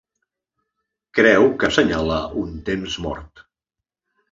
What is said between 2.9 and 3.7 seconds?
mort.